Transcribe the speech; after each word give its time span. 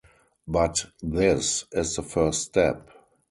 But 0.47 0.87
this 1.03 1.65
is 1.73 1.95
the 1.95 2.01
first 2.01 2.41
step. 2.41 2.89